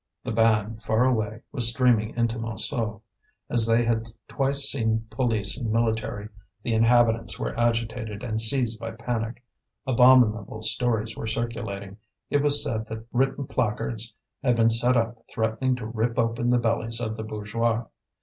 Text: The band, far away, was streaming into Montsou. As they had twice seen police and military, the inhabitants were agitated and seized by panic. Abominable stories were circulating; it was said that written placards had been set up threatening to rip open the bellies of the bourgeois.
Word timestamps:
The 0.23 0.31
band, 0.31 0.81
far 0.81 1.03
away, 1.05 1.43
was 1.51 1.69
streaming 1.69 2.15
into 2.15 2.39
Montsou. 2.39 3.01
As 3.51 3.67
they 3.67 3.83
had 3.85 4.11
twice 4.27 4.63
seen 4.63 5.05
police 5.11 5.59
and 5.59 5.71
military, 5.71 6.29
the 6.63 6.73
inhabitants 6.73 7.37
were 7.37 7.55
agitated 7.55 8.23
and 8.23 8.41
seized 8.41 8.79
by 8.79 8.93
panic. 8.95 9.43
Abominable 9.85 10.63
stories 10.63 11.15
were 11.15 11.27
circulating; 11.27 11.97
it 12.31 12.41
was 12.41 12.63
said 12.63 12.87
that 12.87 13.05
written 13.13 13.45
placards 13.45 14.15
had 14.43 14.55
been 14.55 14.69
set 14.69 14.97
up 14.97 15.23
threatening 15.31 15.75
to 15.75 15.85
rip 15.85 16.17
open 16.17 16.49
the 16.49 16.57
bellies 16.57 16.99
of 16.99 17.15
the 17.15 17.23
bourgeois. 17.23 17.85